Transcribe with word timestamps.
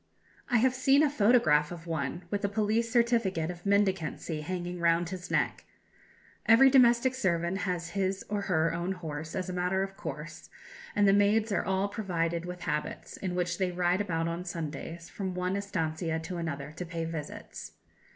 I 0.49 0.57
have 0.57 0.73
seen 0.73 1.03
a 1.03 1.11
photograph 1.11 1.71
of 1.71 1.85
one, 1.85 2.23
with 2.31 2.43
a 2.43 2.49
police 2.49 2.91
certificate 2.91 3.51
of 3.51 3.67
mendicancy 3.67 4.41
hanging 4.41 4.79
round 4.79 5.09
his 5.09 5.29
neck. 5.29 5.63
Every 6.47 6.71
domestic 6.71 7.13
servant 7.13 7.59
has 7.69 7.89
his 7.91 8.25
or 8.27 8.41
her 8.49 8.73
own 8.73 8.93
horse, 8.93 9.35
as 9.35 9.47
a 9.47 9.53
matter 9.53 9.83
of 9.83 9.95
course; 9.95 10.49
and 10.95 11.07
the 11.07 11.13
maids 11.13 11.51
are 11.51 11.63
all 11.63 11.87
provided 11.87 12.45
with 12.45 12.61
habits, 12.61 13.15
in 13.17 13.35
which 13.35 13.59
they 13.59 13.69
ride 13.71 14.01
about 14.01 14.27
on 14.27 14.43
Sundays, 14.43 15.07
from 15.07 15.35
one 15.35 15.55
estancia 15.55 16.17
to 16.17 16.37
another, 16.37 16.71
to 16.77 16.83
pay 16.87 17.05
visits. 17.05 17.73